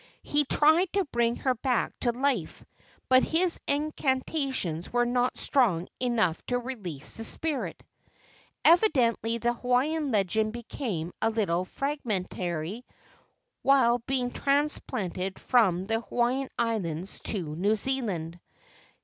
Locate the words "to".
0.93-1.05, 1.99-2.11, 6.47-6.57, 17.25-17.55